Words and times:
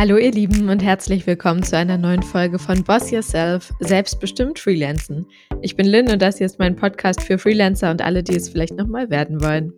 Hallo 0.00 0.16
ihr 0.16 0.32
Lieben 0.32 0.70
und 0.70 0.82
herzlich 0.82 1.26
willkommen 1.26 1.62
zu 1.62 1.76
einer 1.76 1.98
neuen 1.98 2.22
Folge 2.22 2.58
von 2.58 2.82
Boss 2.84 3.10
Yourself, 3.10 3.70
selbstbestimmt 3.80 4.58
Freelancen. 4.58 5.26
Ich 5.60 5.76
bin 5.76 5.86
Lynn 5.86 6.10
und 6.10 6.22
das 6.22 6.38
hier 6.38 6.46
ist 6.46 6.58
mein 6.58 6.74
Podcast 6.74 7.22
für 7.22 7.36
Freelancer 7.36 7.90
und 7.90 8.00
alle, 8.00 8.22
die 8.22 8.34
es 8.34 8.48
vielleicht 8.48 8.74
nochmal 8.74 9.10
werden 9.10 9.42
wollen. 9.42 9.74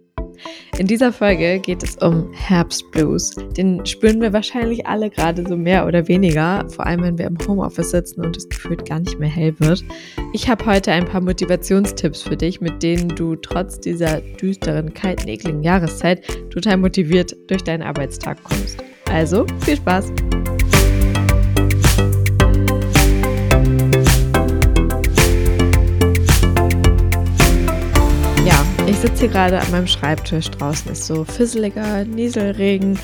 In 0.78 0.86
dieser 0.86 1.12
Folge 1.12 1.58
geht 1.58 1.82
es 1.82 1.96
um 1.96 2.32
Herbstblues. 2.34 3.34
Den 3.56 3.84
spüren 3.84 4.20
wir 4.20 4.32
wahrscheinlich 4.32 4.86
alle 4.86 5.10
gerade 5.10 5.44
so 5.44 5.56
mehr 5.56 5.88
oder 5.88 6.06
weniger, 6.06 6.68
vor 6.70 6.86
allem 6.86 7.02
wenn 7.02 7.18
wir 7.18 7.26
im 7.26 7.38
Homeoffice 7.44 7.90
sitzen 7.90 8.24
und 8.24 8.36
es 8.36 8.48
gefühlt 8.48 8.88
gar 8.88 9.00
nicht 9.00 9.18
mehr 9.18 9.28
hell 9.28 9.58
wird. 9.58 9.82
Ich 10.32 10.48
habe 10.48 10.64
heute 10.66 10.92
ein 10.92 11.04
paar 11.04 11.20
Motivationstipps 11.20 12.22
für 12.22 12.36
dich, 12.36 12.60
mit 12.60 12.80
denen 12.84 13.08
du 13.08 13.34
trotz 13.34 13.80
dieser 13.80 14.20
düsteren, 14.20 14.94
kalten, 14.94 15.26
ekligen 15.26 15.64
Jahreszeit 15.64 16.22
total 16.50 16.76
motiviert 16.76 17.34
durch 17.48 17.64
deinen 17.64 17.82
Arbeitstag 17.82 18.40
kommst. 18.44 18.84
Also 19.12 19.46
viel 19.66 19.76
Spaß! 19.76 20.10
Ja, 28.46 28.66
ich 28.86 28.96
sitze 28.96 29.18
hier 29.18 29.28
gerade 29.28 29.60
an 29.60 29.70
meinem 29.70 29.86
Schreibtisch. 29.86 30.50
Draußen 30.52 30.90
ist 30.90 31.06
so 31.06 31.24
fisseliger 31.24 32.06
Nieselregen. 32.06 32.98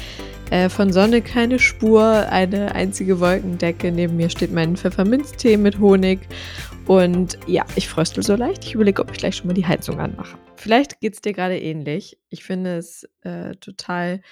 Äh, 0.51 0.71
von 0.71 0.95
Sonne 0.95 1.21
keine 1.21 1.59
Spur, 1.59 2.27
eine 2.31 2.75
einzige 2.75 3.21
Wolkendecke. 3.21 3.93
Neben 3.93 4.17
mir 4.17 4.31
steht 4.31 4.51
mein 4.51 4.79
Pfefferminztee 4.79 5.59
mit 5.59 5.79
Honig. 5.79 6.21
Und 6.87 7.39
ja, 7.47 7.67
ich 7.77 7.87
fröstel 7.87 8.23
so 8.23 8.35
leicht. 8.35 8.65
Ich 8.65 8.75
überlege, 8.75 9.03
ob 9.03 9.11
ich 9.11 9.19
gleich 9.19 9.37
schon 9.37 9.49
mal 9.49 9.53
die 9.53 9.67
Heizung 9.67 10.01
anmache. 10.01 10.39
Vielleicht 10.57 11.01
geht 11.01 11.13
es 11.13 11.21
dir 11.21 11.35
gerade 11.35 11.59
ähnlich. 11.59 12.19
Ich 12.31 12.45
finde 12.45 12.79
es 12.79 13.07
äh, 13.25 13.57
total 13.57 14.23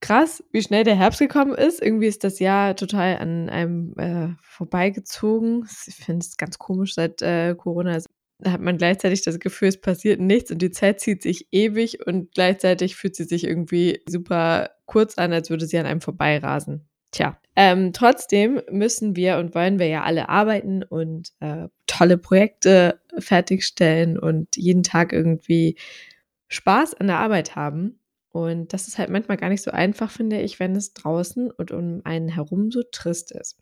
krass, 0.00 0.42
wie 0.52 0.62
schnell 0.62 0.84
der 0.84 0.96
Herbst 0.96 1.20
gekommen 1.20 1.54
ist. 1.54 1.82
Irgendwie 1.82 2.06
ist 2.06 2.24
das 2.24 2.38
Jahr 2.38 2.74
total 2.76 3.18
an 3.18 3.48
einem 3.48 3.94
äh, 3.98 4.28
vorbeigezogen. 4.42 5.68
Ich 5.86 5.94
finde 5.94 6.24
es 6.24 6.36
ganz 6.36 6.58
komisch, 6.58 6.94
seit 6.94 7.22
äh, 7.22 7.54
Corona 7.54 7.98
hat 8.44 8.60
man 8.60 8.78
gleichzeitig 8.78 9.22
das 9.22 9.38
Gefühl, 9.38 9.68
es 9.68 9.80
passiert 9.80 10.20
nichts 10.20 10.50
und 10.50 10.62
die 10.62 10.70
Zeit 10.70 11.00
zieht 11.00 11.22
sich 11.22 11.48
ewig 11.52 12.06
und 12.06 12.32
gleichzeitig 12.32 12.96
fühlt 12.96 13.16
sie 13.16 13.24
sich 13.24 13.44
irgendwie 13.44 14.00
super 14.08 14.70
kurz 14.86 15.18
an, 15.18 15.32
als 15.32 15.50
würde 15.50 15.66
sie 15.66 15.78
an 15.78 15.86
einem 15.86 16.00
vorbeirasen. 16.00 16.88
Tja, 17.10 17.38
ähm, 17.56 17.92
trotzdem 17.92 18.62
müssen 18.70 19.16
wir 19.16 19.38
und 19.38 19.54
wollen 19.54 19.78
wir 19.78 19.88
ja 19.88 20.04
alle 20.04 20.28
arbeiten 20.28 20.82
und 20.82 21.32
äh, 21.40 21.68
tolle 21.86 22.18
Projekte 22.18 23.00
fertigstellen 23.18 24.18
und 24.18 24.56
jeden 24.56 24.84
Tag 24.84 25.12
irgendwie 25.12 25.76
Spaß 26.48 26.94
an 26.94 27.08
der 27.08 27.18
Arbeit 27.18 27.56
haben. 27.56 27.99
Und 28.32 28.72
das 28.72 28.88
ist 28.88 28.98
halt 28.98 29.10
manchmal 29.10 29.36
gar 29.36 29.48
nicht 29.48 29.62
so 29.62 29.70
einfach, 29.70 30.10
finde 30.10 30.40
ich, 30.40 30.60
wenn 30.60 30.76
es 30.76 30.92
draußen 30.94 31.50
und 31.50 31.72
um 31.72 32.00
einen 32.04 32.28
herum 32.28 32.70
so 32.70 32.82
trist 32.90 33.32
ist. 33.32 33.58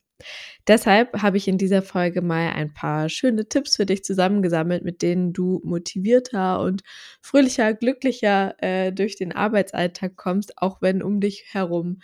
Deshalb 0.66 1.22
habe 1.22 1.36
ich 1.36 1.48
in 1.48 1.58
dieser 1.58 1.82
Folge 1.82 2.22
mal 2.22 2.50
ein 2.50 2.74
paar 2.74 3.08
schöne 3.08 3.48
Tipps 3.48 3.76
für 3.76 3.86
dich 3.86 4.04
zusammengesammelt, 4.04 4.84
mit 4.84 5.02
denen 5.02 5.32
du 5.32 5.60
motivierter 5.64 6.60
und 6.60 6.82
fröhlicher, 7.22 7.72
glücklicher 7.74 8.54
äh, 8.62 8.92
durch 8.92 9.16
den 9.16 9.32
Arbeitsalltag 9.32 10.16
kommst, 10.16 10.58
auch 10.58 10.82
wenn 10.82 11.02
um 11.02 11.20
dich 11.20 11.46
herum 11.52 12.00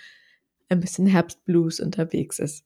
ein 0.69 0.81
bisschen 0.81 1.07
Herbstblues 1.07 1.81
unterwegs 1.81 2.39
ist. 2.39 2.65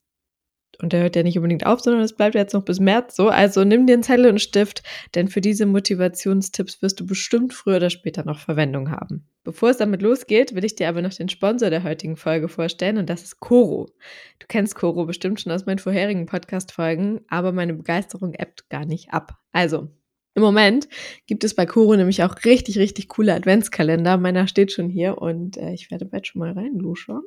Und 0.80 0.92
der 0.92 1.02
hört 1.02 1.16
ja 1.16 1.24
nicht 1.24 1.36
unbedingt 1.36 1.66
auf, 1.66 1.80
sondern 1.80 2.02
es 2.02 2.14
bleibt 2.14 2.36
jetzt 2.36 2.54
noch 2.54 2.64
bis 2.64 2.78
März 2.78 3.16
so. 3.16 3.28
Also 3.28 3.64
nimm 3.64 3.86
dir 3.86 3.94
einen 3.94 4.02
Zettel 4.04 4.26
und 4.26 4.40
Stift, 4.40 4.82
denn 5.14 5.28
für 5.28 5.40
diese 5.40 5.66
Motivationstipps 5.66 6.82
wirst 6.82 7.00
du 7.00 7.06
bestimmt 7.06 7.52
früher 7.52 7.76
oder 7.76 7.90
später 7.90 8.24
noch 8.24 8.38
Verwendung 8.38 8.90
haben. 8.90 9.26
Bevor 9.42 9.70
es 9.70 9.78
damit 9.78 10.02
losgeht, 10.02 10.54
will 10.54 10.64
ich 10.64 10.76
dir 10.76 10.88
aber 10.88 11.02
noch 11.02 11.12
den 11.12 11.28
Sponsor 11.28 11.70
der 11.70 11.82
heutigen 11.82 12.16
Folge 12.16 12.48
vorstellen 12.48 12.98
und 12.98 13.10
das 13.10 13.24
ist 13.24 13.40
Coro. 13.40 13.90
Du 14.38 14.46
kennst 14.46 14.76
Coro 14.76 15.04
bestimmt 15.04 15.40
schon 15.40 15.52
aus 15.52 15.66
meinen 15.66 15.78
vorherigen 15.78 16.26
Podcast-Folgen, 16.26 17.22
aber 17.28 17.50
meine 17.50 17.74
Begeisterung 17.74 18.34
ebbt 18.34 18.68
gar 18.70 18.84
nicht 18.84 19.10
ab. 19.10 19.38
Also, 19.52 19.88
im 20.34 20.42
Moment 20.42 20.88
gibt 21.26 21.42
es 21.42 21.54
bei 21.54 21.66
Coro 21.66 21.96
nämlich 21.96 22.22
auch 22.22 22.44
richtig, 22.44 22.78
richtig 22.78 23.08
coole 23.08 23.34
Adventskalender. 23.34 24.18
Meiner 24.18 24.46
steht 24.46 24.70
schon 24.70 24.88
hier 24.88 25.18
und 25.18 25.56
äh, 25.56 25.72
ich 25.72 25.90
werde 25.90 26.04
bald 26.04 26.28
schon 26.28 26.38
mal 26.38 26.52
reinluschern. 26.52 27.22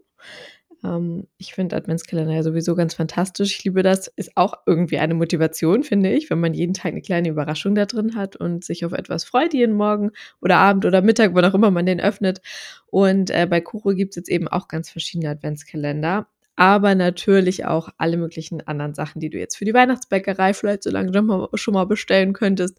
Ähm, 0.84 1.28
ich 1.38 1.54
finde 1.54 1.76
Adventskalender 1.76 2.34
ja 2.34 2.44
sowieso 2.44 2.76
ganz 2.76 2.94
fantastisch. 2.94 3.58
Ich 3.58 3.64
liebe 3.64 3.84
das. 3.84 4.08
Ist 4.08 4.32
auch 4.36 4.54
irgendwie 4.66 5.00
eine 5.00 5.14
Motivation, 5.14 5.84
finde 5.84 6.12
ich, 6.12 6.30
wenn 6.30 6.40
man 6.40 6.54
jeden 6.54 6.74
Tag 6.74 6.92
eine 6.92 7.02
kleine 7.02 7.30
Überraschung 7.30 7.76
da 7.76 7.86
drin 7.86 8.16
hat 8.16 8.36
und 8.36 8.64
sich 8.64 8.86
auf 8.86 8.94
etwas 8.94 9.24
freut, 9.24 9.54
jeden 9.54 9.76
Morgen 9.76 10.12
oder 10.42 10.58
Abend 10.58 10.86
oder 10.86 11.02
Mittag, 11.02 11.34
wann 11.34 11.46
auch 11.46 11.54
immer 11.54 11.72
man 11.72 11.86
den 11.86 12.00
öffnet. 12.00 12.42
Und 12.88 13.30
äh, 13.30 13.48
bei 13.50 13.62
Kuro 13.62 13.94
gibt 13.94 14.12
es 14.12 14.16
jetzt 14.18 14.30
eben 14.30 14.48
auch 14.48 14.68
ganz 14.68 14.90
verschiedene 14.90 15.30
Adventskalender 15.30 16.28
aber 16.58 16.94
natürlich 16.94 17.66
auch 17.66 17.90
alle 17.98 18.18
möglichen 18.18 18.68
anderen 18.68 18.94
Sachen, 18.94 19.20
die 19.20 19.32
du 19.32 19.40
jetzt 19.40 19.56
für 19.56 19.66
die 19.66 19.74
Weihnachtsbäckerei 19.74 20.54
vielleicht 20.54 20.84
so 20.84 20.92
lange 20.92 21.12
schon 21.56 21.74
mal 21.74 21.86
bestellen 21.86 22.34
könntest 22.34 22.78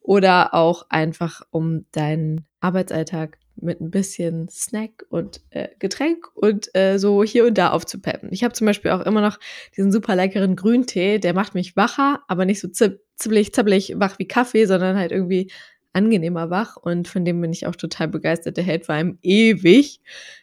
oder 0.00 0.52
auch 0.52 0.86
einfach 0.90 1.42
um 1.50 1.86
deinen 1.92 2.44
Arbeitsalltag 2.60 3.38
mit 3.62 3.80
ein 3.80 3.90
bisschen 3.90 4.48
Snack 4.48 5.04
und 5.08 5.40
äh, 5.50 5.68
Getränk 5.78 6.26
und 6.34 6.74
äh, 6.74 6.98
so 6.98 7.22
hier 7.22 7.46
und 7.46 7.56
da 7.58 7.70
aufzupeppen. 7.70 8.28
Ich 8.32 8.44
habe 8.44 8.54
zum 8.54 8.66
Beispiel 8.66 8.90
auch 8.90 9.00
immer 9.00 9.20
noch 9.20 9.38
diesen 9.76 9.92
super 9.92 10.16
leckeren 10.16 10.56
Grüntee, 10.56 11.18
der 11.18 11.34
macht 11.34 11.54
mich 11.54 11.76
wacher, 11.76 12.20
aber 12.28 12.44
nicht 12.44 12.60
so 12.60 12.68
zibbelig, 12.68 13.54
zibbelig 13.54 13.94
wach 13.96 14.18
wie 14.18 14.26
Kaffee, 14.26 14.66
sondern 14.66 14.96
halt 14.96 15.12
irgendwie 15.12 15.50
angenehmer 15.92 16.50
wach 16.50 16.76
und 16.76 17.08
von 17.08 17.24
dem 17.24 17.40
bin 17.40 17.52
ich 17.52 17.66
auch 17.66 17.76
total 17.76 18.08
begeistert. 18.08 18.56
Der 18.56 18.64
hält 18.64 18.86
vor 18.86 18.94
allem 18.94 19.18
ewig. 19.22 20.00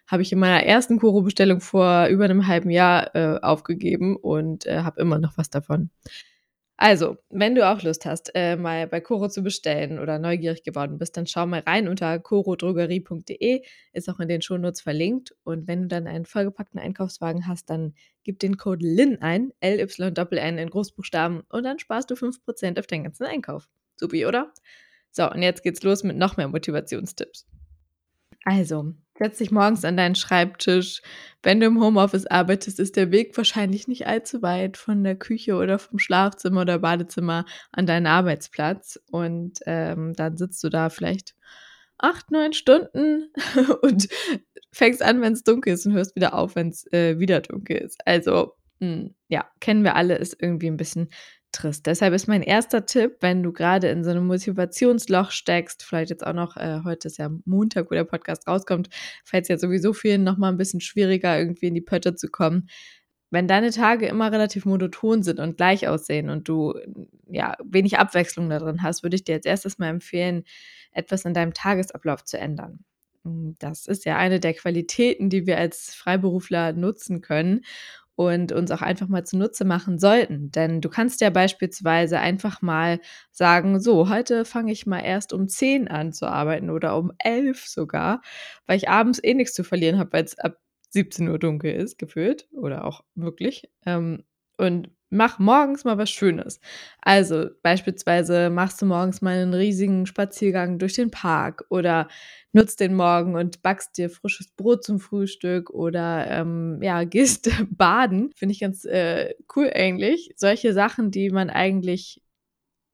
Habe 0.08 0.22
ich 0.22 0.32
in 0.32 0.40
meiner 0.40 0.64
ersten 0.64 1.00
Kuro-Bestellung 1.00 1.60
vor 1.60 2.08
über 2.08 2.26
einem 2.26 2.48
halben 2.48 2.70
Jahr 2.70 3.16
äh, 3.16 3.40
aufgegeben 3.42 4.16
und 4.16 4.66
äh, 4.66 4.80
habe 4.80 5.02
immer 5.02 5.20
noch 5.20 5.38
was 5.38 5.50
davon. 5.50 5.90
Also, 6.82 7.18
wenn 7.30 7.56
du 7.56 7.68
auch 7.68 7.82
Lust 7.84 8.06
hast, 8.06 8.32
äh, 8.36 8.56
mal 8.56 8.88
bei 8.88 9.02
Coro 9.02 9.28
zu 9.28 9.44
bestellen 9.44 10.00
oder 10.00 10.18
neugierig 10.18 10.64
geworden 10.64 10.98
bist, 10.98 11.18
dann 11.18 11.28
schau 11.28 11.46
mal 11.46 11.60
rein 11.60 11.90
unter 11.90 12.18
corodrogerie.de, 12.20 13.64
ist 13.92 14.10
auch 14.10 14.22
in 14.22 14.30
den 14.30 14.42
Shownotes 14.42 14.80
verlinkt. 14.80 15.36
Und 15.44 15.68
wenn 15.68 15.82
du 15.82 15.88
dann 15.90 16.08
einen 16.08 16.26
vollgepackten 16.26 16.80
Einkaufswagen 16.80 17.48
hast, 17.48 17.70
dann 17.70 17.96
gib 18.24 18.40
den 18.40 18.56
Code 18.56 18.88
LIN 18.88 19.22
ein, 19.22 19.52
L-Y-N 19.60 20.58
in 20.58 20.70
Großbuchstaben, 20.70 21.42
und 21.50 21.64
dann 21.66 21.80
sparst 21.80 22.12
du 22.12 22.16
5% 22.16 22.80
auf 22.80 22.88
deinen 22.88 23.04
ganzen 23.04 23.26
Einkauf. 23.26 23.68
Supi, 23.98 24.26
oder? 24.26 24.54
So, 25.12 25.30
und 25.30 25.42
jetzt 25.42 25.64
geht's 25.64 25.84
los 25.84 26.06
mit 26.06 26.16
noch 26.16 26.38
mehr 26.38 26.48
Motivationstipps. 26.48 27.46
Also, 28.46 28.94
setz 29.20 29.38
dich 29.38 29.52
morgens 29.52 29.86
an 29.86 29.98
deinen 29.98 30.16
Schreibtisch. 30.16 31.02
Wenn 31.44 31.60
du 31.60 31.68
im 31.68 31.82
Homeoffice 31.82 32.26
arbeitest, 32.26 32.80
ist 32.80 32.96
der 32.96 33.12
Weg 33.12 33.36
wahrscheinlich 33.38 33.88
nicht 33.88 34.08
allzu 34.08 34.42
weit 34.42 34.78
von 34.78 35.04
der 35.04 35.16
Küche 35.16 35.56
oder 35.56 35.78
vom 35.78 36.00
Schlafzimmer 36.00 36.62
oder 36.62 36.80
Badezimmer 36.80 37.46
an 37.72 37.86
deinen 37.86 38.08
Arbeitsplatz. 38.08 39.00
Und 39.12 39.60
ähm, 39.66 40.14
dann 40.14 40.38
sitzt 40.38 40.64
du 40.64 40.70
da 40.70 40.90
vielleicht 40.90 41.36
acht, 41.98 42.32
neun 42.32 42.54
Stunden 42.54 43.30
und 43.82 44.08
fängst 44.72 45.04
an, 45.04 45.22
wenn 45.22 45.34
es 45.34 45.44
dunkel 45.44 45.74
ist 45.74 45.86
und 45.86 45.94
hörst 45.94 46.16
wieder 46.16 46.34
auf, 46.34 46.56
wenn 46.56 46.70
es 46.70 46.92
äh, 46.92 47.20
wieder 47.20 47.42
dunkel 47.42 47.78
ist. 47.78 48.00
Also, 48.06 48.54
mh, 48.80 48.88
hm, 48.88 49.16
ja, 49.28 49.50
kennen 49.60 49.84
wir 49.84 49.96
alle, 49.96 50.16
ist 50.16 50.38
irgendwie 50.42 50.68
ein 50.68 50.78
bisschen 50.78 51.10
trist. 51.52 51.86
Deshalb 51.86 52.14
ist 52.14 52.28
mein 52.28 52.42
erster 52.42 52.86
Tipp, 52.86 53.18
wenn 53.22 53.44
du 53.44 53.52
gerade 53.52 53.90
in 53.90 54.04
so 54.04 54.12
einem 54.12 54.28
Motivationsloch 54.28 55.32
steckst, 55.32 55.84
vielleicht 55.84 56.10
jetzt 56.10 56.26
auch 56.26 56.34
noch, 56.34 56.58
äh, 56.58 56.82
heute 56.84 57.08
ist 57.08 57.18
ja 57.18 57.30
Montag, 57.46 57.90
wo 57.90 57.96
der 57.96 58.04
Podcast 58.04 58.48
rauskommt, 58.48 58.90
falls 59.24 59.48
ja 59.48 59.58
sowieso 59.58 59.94
vielen 59.94 60.24
nochmal 60.24 60.52
ein 60.52 60.58
bisschen 60.58 60.82
schwieriger 60.82 61.38
irgendwie 61.38 61.68
in 61.68 61.76
die 61.76 61.82
Pötte 61.82 62.16
zu 62.16 62.30
kommen. 62.30 62.70
Wenn 63.32 63.48
deine 63.48 63.72
Tage 63.72 64.08
immer 64.08 64.32
relativ 64.32 64.66
monoton 64.66 65.22
sind 65.22 65.40
und 65.40 65.58
gleich 65.58 65.88
aussehen 65.88 66.30
und 66.30 66.48
du 66.48 66.74
ja 67.30 67.56
wenig 67.64 68.00
Abwechslung 68.00 68.50
da 68.50 68.60
drin 68.60 68.82
hast, 68.82 69.04
würde 69.04 69.16
ich 69.16 69.24
dir 69.24 69.36
als 69.36 69.46
erstes 69.46 69.78
mal 69.78 69.90
empfehlen, 69.90 70.44
etwas 70.92 71.26
in 71.26 71.34
deinem 71.34 71.54
Tagesablauf 71.54 72.24
zu 72.24 72.40
ändern. 72.40 72.80
Hm, 73.24 73.56
das 73.60 73.86
ist 73.88 74.06
ja 74.06 74.18
eine 74.18 74.40
der 74.40 74.54
Qualitäten, 74.54 75.30
die 75.30 75.46
wir 75.46 75.58
als 75.58 75.94
Freiberufler 75.94 76.74
nutzen 76.74 77.22
können 77.22 77.62
und 78.20 78.52
uns 78.52 78.70
auch 78.72 78.82
einfach 78.82 79.08
mal 79.08 79.24
zunutze 79.26 79.64
machen 79.64 79.98
sollten. 79.98 80.52
Denn 80.52 80.82
du 80.82 80.90
kannst 80.90 81.22
ja 81.22 81.30
beispielsweise 81.30 82.20
einfach 82.20 82.62
mal 82.62 83.00
sagen, 83.32 83.80
so, 83.80 84.10
heute 84.10 84.44
fange 84.44 84.74
ich 84.74 84.86
mal 84.86 85.00
erst 85.00 85.32
um 85.32 85.48
10 85.48 85.88
an 85.88 86.12
zu 86.12 86.26
arbeiten 86.28 86.70
oder 86.70 86.98
um 86.98 87.14
11 87.18 87.66
sogar, 87.66 88.22
weil 88.66 88.76
ich 88.76 88.90
abends 88.90 89.24
eh 89.24 89.34
nichts 89.36 89.54
zu 89.54 89.64
verlieren 89.64 90.00
habe, 90.00 90.12
weil 90.12 90.26
es 90.26 90.38
ab 90.38 90.58
17 90.90 91.30
Uhr 91.30 91.40
dunkel 91.40 91.72
ist, 91.74 91.98
gefühlt 91.98 92.50
oder 92.52 92.84
auch 92.84 93.06
wirklich. 93.16 93.70
Ähm, 93.86 94.26
und 94.58 94.90
mach 95.10 95.40
morgens 95.40 95.84
mal 95.84 95.98
was 95.98 96.10
Schönes. 96.10 96.60
Also 97.02 97.50
beispielsweise 97.64 98.50
machst 98.50 98.82
du 98.82 98.86
morgens 98.86 99.22
mal 99.22 99.38
einen 99.38 99.54
riesigen 99.54 100.06
Spaziergang 100.06 100.80
durch 100.80 100.94
den 100.94 101.12
Park 101.12 101.66
oder 101.70 102.08
nutzt 102.52 102.80
den 102.80 102.96
Morgen 102.96 103.36
und 103.36 103.62
backst 103.62 103.98
dir 103.98 104.10
frisches 104.10 104.52
Brot 104.52 104.84
zum 104.84 105.00
Frühstück 105.00 105.70
oder 105.70 106.28
ähm, 106.30 106.80
ja, 106.82 107.04
gehst 107.06 107.50
baden. 107.70 108.32
Finde 108.36 108.54
ich 108.54 108.60
ganz 108.60 108.86
äh, 108.86 109.34
cool 109.56 109.72
eigentlich. 109.74 110.32
Solche 110.36 110.74
Sachen, 110.74 111.12
die 111.12 111.30
man 111.30 111.50
eigentlich 111.50 112.22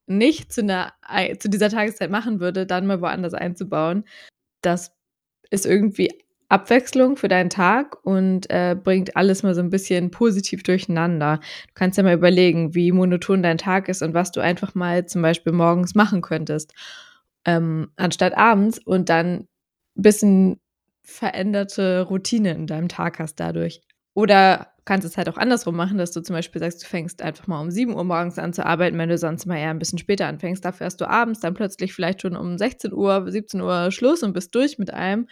nicht 0.08 0.54
zu, 0.54 0.62
einer, 0.62 0.94
zu 1.40 1.50
dieser 1.50 1.70
Tageszeit 1.70 2.12
machen 2.12 2.40
würde, 2.40 2.66
dann 2.66 2.86
mal 2.86 3.02
woanders 3.02 3.34
einzubauen. 3.34 4.06
Das 4.62 4.94
ist 5.50 5.66
irgendwie 5.66 6.10
Abwechslung 6.50 7.18
für 7.18 7.28
deinen 7.28 7.50
Tag 7.50 7.98
und 8.06 8.50
äh, 8.50 8.76
bringt 8.82 9.16
alles 9.18 9.44
mal 9.44 9.56
so 9.56 9.62
ein 9.62 9.70
bisschen 9.70 10.12
positiv 10.12 10.64
durcheinander. 10.64 11.40
Du 11.68 11.74
kannst 11.74 11.98
ja 11.98 12.04
mal 12.04 12.14
überlegen, 12.14 12.76
wie 12.76 12.92
monoton 12.92 13.42
dein 13.44 13.58
Tag 13.58 13.90
ist 13.90 14.02
und 14.04 14.14
was 14.14 14.32
du 14.32 14.42
einfach 14.42 14.76
mal 14.76 15.06
zum 15.06 15.22
Beispiel 15.22 15.54
morgens 15.54 15.96
machen 15.96 16.22
könntest, 16.22 16.74
ähm, 17.46 17.90
anstatt 17.96 18.38
abends 18.38 18.80
und 18.80 19.10
dann 19.10 19.48
ein 19.98 20.02
bisschen 20.02 20.60
veränderte 21.04 22.02
Routine 22.02 22.52
in 22.54 22.68
deinem 22.68 22.90
Tag 22.90 23.20
hast 23.20 23.40
dadurch. 23.40 23.82
Oder 24.14 24.68
kannst 24.86 25.06
es 25.06 25.18
halt 25.18 25.28
auch 25.30 25.38
andersrum 25.38 25.76
machen, 25.76 25.98
dass 25.98 26.12
du 26.12 26.22
zum 26.22 26.36
Beispiel 26.36 26.60
sagst, 26.62 26.84
du 26.84 26.88
fängst 26.88 27.22
einfach 27.22 27.48
mal 27.48 27.60
um 27.60 27.72
7 27.72 27.94
Uhr 27.96 28.04
morgens 28.04 28.38
an 28.38 28.54
zu 28.54 28.66
arbeiten, 28.66 28.98
wenn 28.98 29.10
du 29.10 29.18
sonst 29.18 29.46
mal 29.46 29.58
eher 29.58 29.72
ein 29.72 29.80
bisschen 29.80 30.00
später 30.00 30.28
anfängst. 30.28 30.64
Dafür 30.64 30.86
hast 30.86 31.02
du 31.02 31.10
abends 31.10 31.40
dann 31.40 31.56
plötzlich 31.56 31.94
vielleicht 31.94 32.22
schon 32.22 32.36
um 32.36 32.58
16 32.58 32.94
Uhr, 32.94 33.26
17 33.30 33.62
Uhr 33.62 33.92
Schluss 33.92 34.24
und 34.24 34.34
bist 34.34 34.54
durch 34.56 34.78
mit 34.78 34.94
allem. 34.94 35.28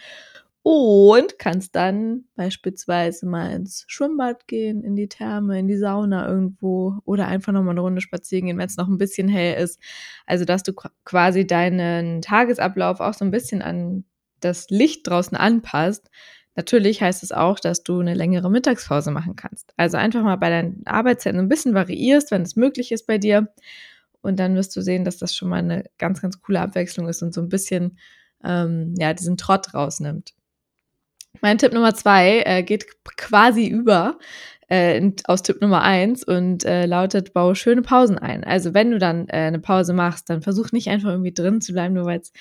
Und 0.66 1.38
kannst 1.38 1.76
dann 1.76 2.24
beispielsweise 2.36 3.26
mal 3.26 3.50
ins 3.52 3.84
Schwimmbad 3.86 4.48
gehen, 4.48 4.82
in 4.82 4.96
die 4.96 5.08
Therme, 5.08 5.58
in 5.58 5.68
die 5.68 5.76
Sauna 5.76 6.26
irgendwo 6.26 6.94
oder 7.04 7.28
einfach 7.28 7.52
nochmal 7.52 7.72
eine 7.72 7.82
Runde 7.82 8.00
spazieren 8.00 8.46
gehen, 8.46 8.56
wenn 8.56 8.66
es 8.66 8.78
noch 8.78 8.88
ein 8.88 8.96
bisschen 8.96 9.28
hell 9.28 9.62
ist. 9.62 9.78
Also, 10.24 10.46
dass 10.46 10.62
du 10.62 10.72
quasi 11.04 11.46
deinen 11.46 12.22
Tagesablauf 12.22 13.00
auch 13.00 13.12
so 13.12 13.26
ein 13.26 13.30
bisschen 13.30 13.60
an 13.60 14.04
das 14.40 14.70
Licht 14.70 15.06
draußen 15.06 15.36
anpasst, 15.36 16.10
Natürlich 16.56 17.02
heißt 17.02 17.22
es 17.24 17.32
auch, 17.32 17.58
dass 17.58 17.82
du 17.82 17.98
eine 17.98 18.14
längere 18.14 18.48
Mittagspause 18.50 19.10
machen 19.10 19.34
kannst. 19.34 19.72
Also 19.76 19.96
einfach 19.96 20.22
mal 20.22 20.36
bei 20.36 20.50
deinen 20.50 20.82
Arbeitszeiten 20.86 21.40
ein 21.40 21.48
bisschen 21.48 21.74
variierst, 21.74 22.30
wenn 22.30 22.42
es 22.42 22.54
möglich 22.54 22.92
ist 22.92 23.06
bei 23.06 23.18
dir. 23.18 23.48
Und 24.22 24.38
dann 24.38 24.54
wirst 24.54 24.74
du 24.76 24.80
sehen, 24.80 25.04
dass 25.04 25.18
das 25.18 25.34
schon 25.34 25.48
mal 25.48 25.58
eine 25.58 25.84
ganz, 25.98 26.22
ganz 26.22 26.40
coole 26.40 26.60
Abwechslung 26.60 27.08
ist 27.08 27.22
und 27.22 27.34
so 27.34 27.40
ein 27.40 27.48
bisschen 27.48 27.98
ähm, 28.44 28.94
ja, 28.98 29.12
diesen 29.14 29.36
Trott 29.36 29.74
rausnimmt. 29.74 30.32
Mein 31.44 31.58
Tipp 31.58 31.74
Nummer 31.74 31.94
zwei 31.94 32.42
äh, 32.46 32.62
geht 32.62 32.86
quasi 33.18 33.66
über 33.66 34.18
äh, 34.68 35.12
aus 35.24 35.42
Tipp 35.42 35.60
Nummer 35.60 35.82
eins 35.82 36.24
und 36.24 36.64
äh, 36.64 36.86
lautet, 36.86 37.32
baue 37.32 37.54
schöne 37.54 37.82
Pausen 37.82 38.18
ein. 38.18 38.44
Also 38.44 38.74
wenn 38.74 38.90
du 38.90 38.98
dann 38.98 39.28
äh, 39.28 39.36
eine 39.36 39.60
Pause 39.60 39.92
machst, 39.92 40.30
dann 40.30 40.42
versuch 40.42 40.72
nicht 40.72 40.88
einfach 40.88 41.10
irgendwie 41.10 41.34
drin 41.34 41.60
zu 41.60 41.72
bleiben, 41.72 41.94
nur 41.94 42.06
weil 42.06 42.20
es 42.20 42.32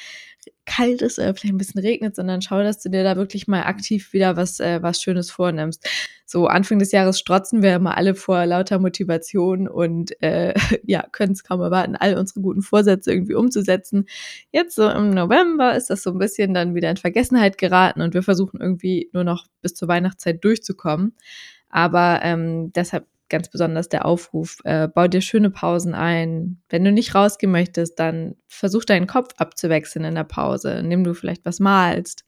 kalt 0.65 1.01
ist 1.01 1.19
oder 1.19 1.33
vielleicht 1.35 1.53
ein 1.53 1.57
bisschen 1.57 1.81
regnet, 1.81 2.15
sondern 2.15 2.41
schau, 2.41 2.63
dass 2.63 2.79
du 2.81 2.89
dir 2.89 3.03
da 3.03 3.15
wirklich 3.15 3.47
mal 3.47 3.63
aktiv 3.63 4.13
wieder 4.13 4.37
was, 4.37 4.59
äh, 4.59 4.81
was 4.81 5.01
Schönes 5.01 5.29
vornimmst. 5.31 5.87
So 6.25 6.47
Anfang 6.47 6.79
des 6.79 6.91
Jahres 6.91 7.19
strotzen 7.19 7.61
wir 7.61 7.75
immer 7.75 7.97
alle 7.97 8.15
vor 8.15 8.45
lauter 8.45 8.79
Motivation 8.79 9.67
und 9.67 10.21
äh, 10.21 10.53
ja, 10.85 11.05
können 11.11 11.33
es 11.33 11.43
kaum 11.43 11.61
erwarten, 11.61 11.95
all 11.95 12.17
unsere 12.17 12.41
guten 12.41 12.61
Vorsätze 12.61 13.11
irgendwie 13.11 13.35
umzusetzen. 13.35 14.05
Jetzt 14.51 14.75
so 14.75 14.89
im 14.89 15.11
November 15.11 15.75
ist 15.75 15.89
das 15.89 16.03
so 16.03 16.11
ein 16.11 16.17
bisschen 16.17 16.53
dann 16.53 16.75
wieder 16.75 16.89
in 16.89 16.97
Vergessenheit 16.97 17.57
geraten 17.57 18.01
und 18.01 18.13
wir 18.13 18.23
versuchen 18.23 18.61
irgendwie 18.61 19.09
nur 19.13 19.23
noch 19.23 19.45
bis 19.61 19.73
zur 19.75 19.87
Weihnachtszeit 19.87 20.43
durchzukommen. 20.43 21.15
Aber 21.73 22.19
ähm, 22.21 22.71
deshalb 22.71 23.07
ganz 23.29 23.49
besonders 23.49 23.89
der 23.89 24.05
Aufruf, 24.05 24.59
äh, 24.63 24.87
bau 24.87 25.07
dir 25.07 25.21
schöne 25.21 25.49
Pausen 25.49 25.95
ein. 25.95 26.61
Wenn 26.69 26.83
du 26.83 26.91
nicht 26.91 27.15
rausgehen 27.15 27.51
möchtest, 27.51 27.99
dann 27.99 28.35
versuch 28.47 28.85
deinen 28.85 29.07
Kopf 29.07 29.33
abzuwechseln 29.37 30.05
in 30.05 30.13
der 30.13 30.23
Pause, 30.23 30.73
indem 30.73 31.03
du 31.03 31.15
vielleicht 31.15 31.43
was 31.45 31.59
malst 31.59 32.25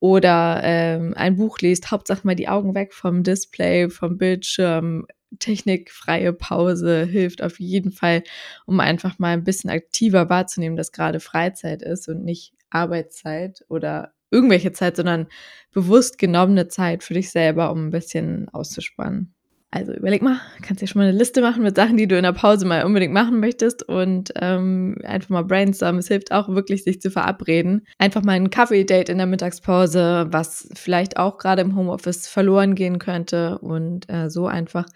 oder 0.00 0.60
ähm, 0.64 1.14
ein 1.16 1.36
Buch 1.36 1.58
liest. 1.60 1.92
Hauptsache 1.92 2.26
mal 2.26 2.34
die 2.34 2.48
Augen 2.48 2.74
weg 2.74 2.94
vom 2.94 3.22
Display, 3.22 3.88
vom 3.90 4.18
Bildschirm. 4.18 5.06
Technikfreie 5.38 6.32
Pause 6.32 7.04
hilft 7.04 7.40
auf 7.40 7.60
jeden 7.60 7.92
Fall, 7.92 8.24
um 8.66 8.80
einfach 8.80 9.20
mal 9.20 9.34
ein 9.34 9.44
bisschen 9.44 9.70
aktiver 9.70 10.28
wahrzunehmen, 10.30 10.76
dass 10.76 10.90
gerade 10.90 11.20
Freizeit 11.20 11.80
ist 11.80 12.08
und 12.08 12.24
nicht 12.24 12.54
Arbeitszeit 12.70 13.64
oder 13.68 14.14
irgendwelche 14.34 14.72
Zeit, 14.72 14.96
sondern 14.96 15.28
bewusst 15.72 16.18
genommene 16.18 16.68
Zeit 16.68 17.02
für 17.02 17.14
dich 17.14 17.30
selber, 17.30 17.70
um 17.70 17.86
ein 17.86 17.90
bisschen 17.90 18.48
auszuspannen. 18.50 19.34
Also 19.74 19.92
überleg 19.92 20.22
mal, 20.22 20.40
kannst 20.62 20.82
dir 20.82 20.86
schon 20.86 21.02
mal 21.02 21.08
eine 21.08 21.18
Liste 21.18 21.40
machen 21.40 21.64
mit 21.64 21.74
Sachen, 21.74 21.96
die 21.96 22.06
du 22.06 22.16
in 22.16 22.22
der 22.22 22.32
Pause 22.32 22.64
mal 22.64 22.84
unbedingt 22.84 23.12
machen 23.12 23.40
möchtest 23.40 23.82
und 23.82 24.32
ähm, 24.40 24.98
einfach 25.02 25.30
mal 25.30 25.42
brainstormen. 25.42 25.98
Es 25.98 26.06
hilft 26.06 26.30
auch 26.30 26.48
wirklich, 26.48 26.84
sich 26.84 27.00
zu 27.00 27.10
verabreden. 27.10 27.84
Einfach 27.98 28.22
mal 28.22 28.34
ein 28.34 28.50
Kaffee-Date 28.50 29.08
in 29.08 29.18
der 29.18 29.26
Mittagspause, 29.26 30.28
was 30.30 30.68
vielleicht 30.74 31.16
auch 31.16 31.38
gerade 31.38 31.62
im 31.62 31.74
Homeoffice 31.74 32.28
verloren 32.28 32.76
gehen 32.76 33.00
könnte 33.00 33.58
und 33.58 34.08
äh, 34.08 34.30
so 34.30 34.46
einfach 34.46 34.86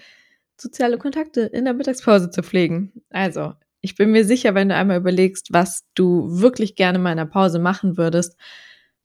soziale 0.56 0.96
Kontakte 0.96 1.40
in 1.40 1.64
der 1.64 1.74
Mittagspause 1.74 2.30
zu 2.30 2.44
pflegen. 2.44 2.92
Also, 3.10 3.54
ich 3.80 3.96
bin 3.96 4.12
mir 4.12 4.24
sicher, 4.24 4.54
wenn 4.54 4.68
du 4.68 4.76
einmal 4.76 4.98
überlegst, 4.98 5.52
was 5.52 5.86
du 5.94 6.40
wirklich 6.40 6.76
gerne 6.76 7.00
mal 7.00 7.10
in 7.10 7.18
der 7.18 7.24
Pause 7.24 7.58
machen 7.58 7.96
würdest, 7.96 8.36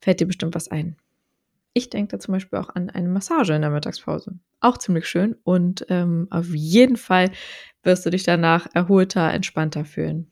fällt 0.04 0.20
dir 0.20 0.28
bestimmt 0.28 0.56
was 0.56 0.68
ein. 0.68 0.98
Ich 1.74 1.90
denke 1.90 2.12
da 2.12 2.20
zum 2.20 2.34
Beispiel 2.34 2.60
auch 2.60 2.70
an 2.70 2.90
eine 2.90 3.10
Massage 3.10 3.54
in 3.54 3.62
der 3.62 3.72
Mittagspause. 3.72 4.38
Auch 4.60 4.78
ziemlich 4.78 5.08
schön 5.08 5.36
und 5.44 5.86
ähm, 5.90 6.28
auf 6.30 6.54
jeden 6.54 6.98
Fall 6.98 7.32
wirst 7.82 8.06
du 8.06 8.12
dich 8.12 8.24
danach 8.24 8.68
erholter, 8.74 9.32
entspannter 9.32 9.84
fühlen. 9.84 10.32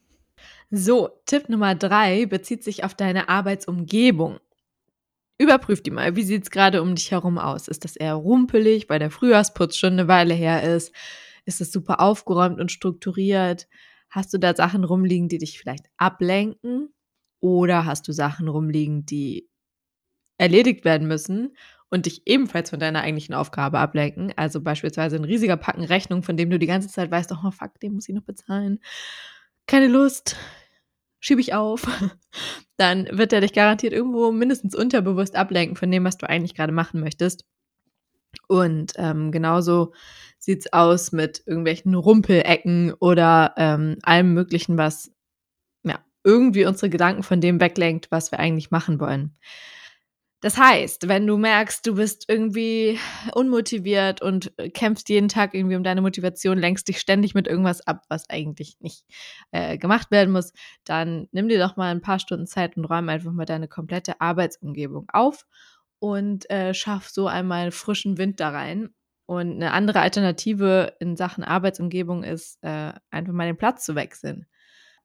So, 0.69 1.09
Tipp 1.25 1.49
Nummer 1.49 1.75
drei 1.75 2.25
bezieht 2.27 2.63
sich 2.63 2.83
auf 2.83 2.93
deine 2.93 3.27
Arbeitsumgebung. 3.27 4.39
Überprüf 5.37 5.81
die 5.81 5.91
mal, 5.91 6.15
wie 6.15 6.23
sieht 6.23 6.43
es 6.43 6.51
gerade 6.51 6.81
um 6.81 6.93
dich 6.93 7.11
herum 7.11 7.39
aus? 7.39 7.67
Ist 7.67 7.83
das 7.83 7.95
eher 7.95 8.13
rumpelig, 8.13 8.89
weil 8.89 8.99
der 8.99 9.09
Frühjahrsputz 9.09 9.75
schon 9.75 9.93
eine 9.93 10.07
Weile 10.07 10.35
her 10.35 10.63
ist? 10.63 10.93
Ist 11.45 11.61
es 11.61 11.71
super 11.71 11.99
aufgeräumt 11.99 12.59
und 12.59 12.71
strukturiert? 12.71 13.67
Hast 14.09 14.33
du 14.33 14.37
da 14.37 14.55
Sachen 14.55 14.83
rumliegen, 14.83 15.27
die 15.29 15.39
dich 15.39 15.57
vielleicht 15.57 15.85
ablenken? 15.97 16.93
Oder 17.39 17.85
hast 17.85 18.07
du 18.07 18.11
Sachen 18.11 18.47
rumliegen, 18.47 19.05
die 19.05 19.49
erledigt 20.41 20.83
werden 20.85 21.07
müssen 21.07 21.55
und 21.89 22.07
dich 22.07 22.23
ebenfalls 22.25 22.71
von 22.71 22.79
deiner 22.79 23.01
eigentlichen 23.01 23.35
Aufgabe 23.35 23.77
ablenken. 23.77 24.33
Also 24.35 24.59
beispielsweise 24.59 25.17
ein 25.17 25.23
riesiger 25.23 25.55
Packen 25.55 25.83
Rechnung, 25.83 26.23
von 26.23 26.35
dem 26.35 26.49
du 26.49 26.57
die 26.57 26.65
ganze 26.65 26.87
Zeit 26.87 27.11
weißt, 27.11 27.31
oh 27.31 27.51
fuck, 27.51 27.79
den 27.79 27.93
muss 27.93 28.09
ich 28.09 28.15
noch 28.15 28.23
bezahlen. 28.23 28.79
Keine 29.67 29.87
Lust, 29.87 30.35
schiebe 31.19 31.41
ich 31.41 31.53
auf. 31.53 31.85
Dann 32.77 33.07
wird 33.11 33.33
er 33.33 33.41
dich 33.41 33.53
garantiert 33.53 33.93
irgendwo 33.93 34.31
mindestens 34.31 34.73
unterbewusst 34.73 35.35
ablenken 35.35 35.75
von 35.75 35.91
dem, 35.91 36.03
was 36.03 36.17
du 36.17 36.27
eigentlich 36.27 36.55
gerade 36.55 36.73
machen 36.73 37.01
möchtest. 37.01 37.45
Und 38.47 38.93
ähm, 38.95 39.31
genauso 39.31 39.93
sieht's 40.39 40.73
aus 40.73 41.11
mit 41.11 41.43
irgendwelchen 41.45 41.93
Rumpelecken 41.93 42.93
oder 42.93 43.53
ähm, 43.57 43.97
allem 44.01 44.33
Möglichen, 44.33 44.77
was 44.77 45.11
ja 45.83 45.99
irgendwie 46.23 46.65
unsere 46.65 46.89
Gedanken 46.89 47.21
von 47.21 47.41
dem 47.41 47.59
weglenkt, 47.59 48.09
was 48.09 48.31
wir 48.31 48.39
eigentlich 48.39 48.71
machen 48.71 48.99
wollen. 48.99 49.35
Das 50.41 50.57
heißt, 50.57 51.07
wenn 51.07 51.27
du 51.27 51.37
merkst, 51.37 51.85
du 51.85 51.95
bist 51.95 52.25
irgendwie 52.27 52.99
unmotiviert 53.33 54.23
und 54.23 54.51
äh, 54.57 54.71
kämpfst 54.71 55.07
jeden 55.09 55.29
Tag 55.29 55.53
irgendwie 55.53 55.75
um 55.75 55.83
deine 55.83 56.01
Motivation, 56.01 56.57
lenkst 56.57 56.87
dich 56.87 56.99
ständig 56.99 57.35
mit 57.35 57.47
irgendwas 57.47 57.85
ab, 57.85 58.03
was 58.09 58.27
eigentlich 58.27 58.77
nicht 58.79 59.05
äh, 59.51 59.77
gemacht 59.77 60.09
werden 60.09 60.31
muss, 60.31 60.51
dann 60.83 61.27
nimm 61.31 61.47
dir 61.47 61.59
doch 61.59 61.77
mal 61.77 61.91
ein 61.91 62.01
paar 62.01 62.17
Stunden 62.17 62.47
Zeit 62.47 62.75
und 62.75 62.85
räume 62.85 63.11
einfach 63.11 63.31
mal 63.31 63.45
deine 63.45 63.67
komplette 63.67 64.19
Arbeitsumgebung 64.19 65.07
auf 65.13 65.45
und 65.99 66.49
äh, 66.49 66.73
schaff 66.73 67.09
so 67.09 67.27
einmal 67.27 67.71
frischen 67.71 68.17
Wind 68.17 68.39
da 68.39 68.49
rein. 68.49 68.89
Und 69.27 69.51
eine 69.51 69.71
andere 69.71 70.01
Alternative 70.01 70.95
in 70.99 71.15
Sachen 71.15 71.43
Arbeitsumgebung 71.43 72.23
ist, 72.23 72.57
äh, 72.63 72.93
einfach 73.11 73.31
mal 73.31 73.45
den 73.45 73.57
Platz 73.57 73.85
zu 73.85 73.93
wechseln. 73.95 74.47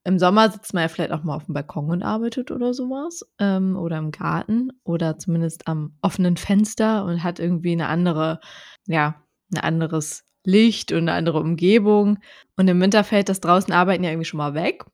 Im 0.07 0.21
Sommer 0.21 0.51
sitzt 0.51 0.73
man 0.73 0.83
ja 0.83 0.89
vielleicht 0.89 1.11
auch 1.11 1.25
mal 1.25 1.35
auf 1.35 1.47
dem 1.47 1.55
Balkon 1.55 1.91
und 1.91 2.03
arbeitet 2.05 2.53
oder 2.53 2.73
sowas. 2.73 3.29
Ähm, 3.41 3.77
oder 3.77 3.99
im 3.99 4.13
Garten 4.13 4.71
oder 4.85 5.19
zumindest 5.19 5.67
am 5.67 5.97
offenen 6.01 6.37
Fenster 6.37 7.05
und 7.05 7.25
hat 7.25 7.41
irgendwie 7.41 7.73
eine 7.73 7.89
andere, 7.89 8.39
ja, 8.87 9.17
ein 9.53 9.61
anderes 9.61 10.25
Licht 10.45 10.93
und 10.93 10.99
eine 10.99 11.13
andere 11.13 11.41
Umgebung. 11.41 12.19
Und 12.57 12.69
im 12.69 12.81
Winter 12.81 13.03
fällt 13.03 13.29
das 13.29 13.41
draußen 13.41 13.75
arbeiten 13.75 14.05
ja 14.05 14.11
irgendwie 14.11 14.27
schon 14.27 14.39
mal 14.39 14.55
weg. 14.55 14.85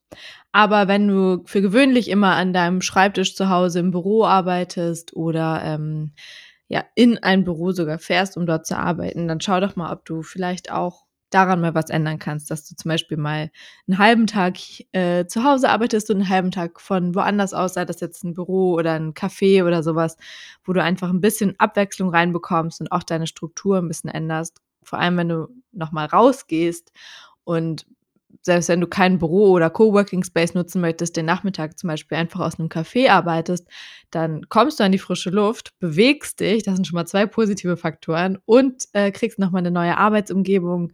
Aber 0.50 0.88
wenn 0.88 1.07
du 1.09 1.42
für 1.45 1.61
gewöhnlich 1.61 2.09
immer 2.09 2.35
an 2.37 2.54
deinem 2.54 2.81
Schreibtisch 2.81 3.37
zu 3.37 3.50
Hause 3.50 3.81
im 3.81 3.90
Büro 3.90 4.25
arbeitest 4.25 5.14
oder 5.14 5.61
ähm, 5.62 6.12
ja 6.69 6.85
in 6.95 7.19
ein 7.19 7.45
Büro 7.45 7.73
sogar 7.73 7.99
fährst, 7.99 8.38
um 8.38 8.47
dort 8.47 8.66
zu 8.66 8.78
arbeiten, 8.78 9.28
dann 9.28 9.42
schau 9.42 9.61
doch 9.61 9.76
mal, 9.76 9.92
ob 9.92 10.07
du 10.07 10.23
vielleicht 10.23 10.73
auch 10.73 11.04
daran 11.34 11.60
mal 11.60 11.74
was 11.74 11.90
ändern 11.90 12.18
kannst, 12.18 12.50
dass 12.50 12.68
du 12.68 12.76
zum 12.76 12.88
Beispiel 12.88 13.16
mal 13.16 13.50
einen 13.86 13.98
halben 13.98 14.26
Tag 14.26 14.56
äh, 14.92 15.26
zu 15.26 15.44
Hause 15.44 15.68
arbeitest 15.70 16.10
und 16.10 16.16
einen 16.16 16.28
halben 16.28 16.50
Tag 16.50 16.80
von 16.80 17.14
woanders 17.14 17.54
aus, 17.54 17.74
sei 17.74 17.84
das 17.84 18.00
jetzt 18.00 18.24
ein 18.24 18.34
Büro 18.34 18.74
oder 18.74 18.92
ein 18.92 19.14
Café 19.14 19.64
oder 19.64 19.82
sowas, 19.82 20.16
wo 20.64 20.72
du 20.72 20.82
einfach 20.82 21.10
ein 21.10 21.20
bisschen 21.20 21.54
Abwechslung 21.58 22.10
reinbekommst 22.10 22.80
und 22.80 22.92
auch 22.92 23.02
deine 23.02 23.26
Struktur 23.26 23.78
ein 23.78 23.88
bisschen 23.88 24.10
änderst. 24.10 24.60
Vor 24.82 24.98
allem, 24.98 25.16
wenn 25.16 25.28
du 25.28 25.48
nochmal 25.72 26.06
rausgehst 26.06 26.92
und 27.44 27.86
selbst 28.42 28.68
wenn 28.68 28.80
du 28.80 28.87
kein 28.87 29.18
Büro 29.18 29.50
oder 29.50 29.70
Coworking 29.70 30.25
Space 30.25 30.54
nutzen 30.54 30.80
möchtest, 30.80 31.16
den 31.16 31.26
Nachmittag 31.26 31.78
zum 31.78 31.88
Beispiel 31.88 32.18
einfach 32.18 32.40
aus 32.40 32.58
einem 32.58 32.68
Café 32.68 33.08
arbeitest, 33.08 33.66
dann 34.11 34.49
kommst 34.49 34.80
du 34.80 34.84
an 34.84 34.92
die 34.92 34.99
frische 34.99 35.30
Luft, 35.30 35.78
bewegst 35.78 36.40
dich, 36.40 36.62
das 36.64 36.75
sind 36.75 36.87
schon 36.87 36.96
mal 36.96 37.06
zwei 37.06 37.26
positive 37.26 37.76
Faktoren 37.76 38.38
und 38.44 38.84
äh, 38.92 39.11
kriegst 39.12 39.38
nochmal 39.38 39.61
eine 39.61 39.70
neue 39.70 39.96
Arbeitsumgebung, 39.96 40.92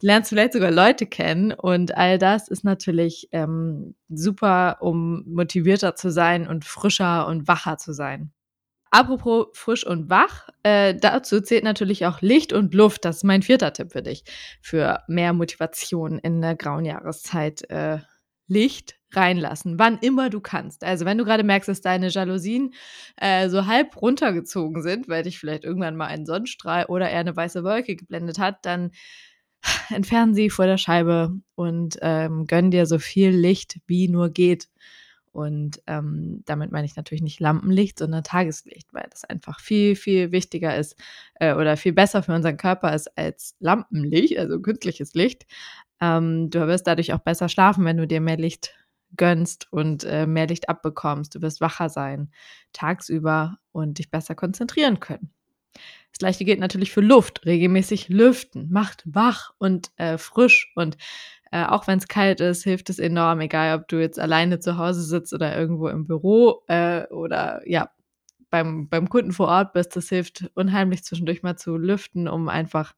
lernst 0.00 0.30
vielleicht 0.30 0.52
sogar 0.52 0.70
Leute 0.70 1.06
kennen 1.06 1.52
und 1.52 1.96
all 1.96 2.18
das 2.18 2.48
ist 2.48 2.64
natürlich 2.64 3.28
ähm, 3.32 3.94
super, 4.08 4.78
um 4.80 5.24
motivierter 5.26 5.96
zu 5.96 6.10
sein 6.10 6.46
und 6.46 6.64
frischer 6.64 7.26
und 7.26 7.48
wacher 7.48 7.78
zu 7.78 7.92
sein. 7.92 8.32
Apropos 8.90 9.46
frisch 9.52 9.86
und 9.86 10.08
wach, 10.10 10.48
äh, 10.62 10.94
dazu 10.94 11.40
zählt 11.40 11.64
natürlich 11.64 12.06
auch 12.06 12.20
Licht 12.20 12.52
und 12.52 12.74
Luft. 12.74 13.04
Das 13.04 13.16
ist 13.16 13.24
mein 13.24 13.42
vierter 13.42 13.72
Tipp 13.72 13.92
für 13.92 14.02
dich. 14.02 14.24
Für 14.62 15.00
mehr 15.08 15.32
Motivation 15.32 16.18
in 16.18 16.40
der 16.40 16.54
grauen 16.56 16.84
Jahreszeit. 16.84 17.68
Äh, 17.70 17.98
Licht 18.48 18.96
reinlassen, 19.12 19.78
wann 19.78 19.98
immer 19.98 20.30
du 20.30 20.40
kannst. 20.40 20.84
Also 20.84 21.04
wenn 21.04 21.18
du 21.18 21.24
gerade 21.24 21.42
merkst, 21.42 21.68
dass 21.68 21.80
deine 21.80 22.08
Jalousien 22.08 22.74
äh, 23.16 23.48
so 23.48 23.66
halb 23.66 24.00
runtergezogen 24.00 24.82
sind, 24.82 25.08
weil 25.08 25.22
dich 25.22 25.38
vielleicht 25.38 25.64
irgendwann 25.64 25.96
mal 25.96 26.06
ein 26.06 26.26
Sonnenstrahl 26.26 26.86
oder 26.86 27.08
eher 27.10 27.20
eine 27.20 27.36
weiße 27.36 27.64
Wolke 27.64 27.96
geblendet 27.96 28.38
hat, 28.38 28.64
dann 28.64 28.90
entfernen 29.90 30.34
sie 30.34 30.50
vor 30.50 30.66
der 30.66 30.78
Scheibe 30.78 31.32
und 31.54 31.98
ähm, 32.02 32.46
gönn 32.46 32.70
dir 32.70 32.86
so 32.86 32.98
viel 32.98 33.30
Licht 33.30 33.80
wie 33.86 34.08
nur 34.08 34.30
geht. 34.30 34.68
Und 35.36 35.82
ähm, 35.86 36.42
damit 36.46 36.72
meine 36.72 36.86
ich 36.86 36.96
natürlich 36.96 37.20
nicht 37.20 37.40
Lampenlicht, 37.40 37.98
sondern 37.98 38.24
Tageslicht, 38.24 38.94
weil 38.94 39.06
das 39.10 39.22
einfach 39.24 39.60
viel, 39.60 39.94
viel 39.94 40.32
wichtiger 40.32 40.74
ist 40.74 40.96
äh, 41.34 41.52
oder 41.52 41.76
viel 41.76 41.92
besser 41.92 42.22
für 42.22 42.34
unseren 42.34 42.56
Körper 42.56 42.94
ist 42.94 43.06
als 43.18 43.54
Lampenlicht, 43.60 44.38
also 44.38 44.58
künstliches 44.62 45.12
Licht. 45.12 45.44
Ähm, 46.00 46.48
du 46.48 46.66
wirst 46.66 46.86
dadurch 46.86 47.12
auch 47.12 47.18
besser 47.18 47.50
schlafen, 47.50 47.84
wenn 47.84 47.98
du 47.98 48.06
dir 48.06 48.22
mehr 48.22 48.38
Licht 48.38 48.74
gönnst 49.14 49.70
und 49.70 50.04
äh, 50.04 50.26
mehr 50.26 50.46
Licht 50.46 50.70
abbekommst. 50.70 51.34
Du 51.34 51.42
wirst 51.42 51.60
wacher 51.60 51.90
sein 51.90 52.30
tagsüber 52.72 53.58
und 53.72 53.98
dich 53.98 54.10
besser 54.10 54.34
konzentrieren 54.34 55.00
können. 55.00 55.35
Das 56.12 56.20
gleiche 56.20 56.44
gilt 56.44 56.60
natürlich 56.60 56.92
für 56.92 57.02
Luft. 57.02 57.44
Regelmäßig 57.44 58.08
lüften 58.08 58.70
macht 58.70 59.02
wach 59.04 59.52
und 59.58 59.90
äh, 59.96 60.16
frisch 60.18 60.72
und 60.74 60.96
äh, 61.52 61.64
auch 61.64 61.86
wenn 61.86 61.98
es 61.98 62.08
kalt 62.08 62.40
ist, 62.40 62.64
hilft 62.64 62.90
es 62.90 62.98
enorm, 62.98 63.40
egal 63.40 63.78
ob 63.78 63.88
du 63.88 64.00
jetzt 64.00 64.18
alleine 64.18 64.58
zu 64.58 64.78
Hause 64.78 65.02
sitzt 65.02 65.32
oder 65.32 65.56
irgendwo 65.56 65.88
im 65.88 66.06
Büro 66.06 66.64
äh, 66.66 67.06
oder 67.08 67.62
ja, 67.66 67.90
beim, 68.50 68.88
beim 68.88 69.08
Kunden 69.08 69.32
vor 69.32 69.48
Ort 69.48 69.72
bist. 69.72 69.94
Das 69.96 70.08
hilft 70.08 70.50
unheimlich 70.54 71.04
zwischendurch 71.04 71.42
mal 71.42 71.56
zu 71.56 71.76
lüften, 71.76 72.28
um 72.28 72.48
einfach 72.48 72.94